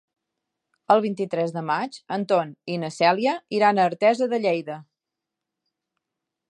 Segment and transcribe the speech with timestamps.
[0.93, 4.81] El vint-i-tres de maig en Ton i na Cèlia iran a Artesa de Lleida.